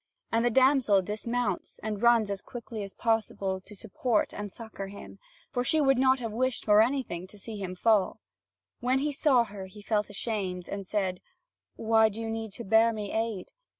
[0.31, 5.19] And the damsel dismounts, and runs as quickly as possible to support and succour him;
[5.51, 8.19] for she would not have wished for anything to see him fall.
[8.79, 11.21] When he saw her, he felt ashamed, and said:
[11.75, 13.51] "Why do you need to bear me aid?"